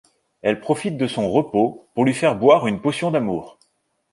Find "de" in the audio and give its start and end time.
0.97-1.05